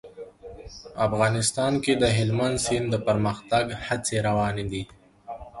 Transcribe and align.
افغانستان 1.07 1.73
کې 1.83 1.93
د 2.01 2.03
هلمند 2.17 2.57
سیند 2.65 2.87
د 2.91 2.95
پرمختګ 3.07 3.65
هڅې 3.85 4.15
روانې 4.27 4.65
دي. 4.71 4.83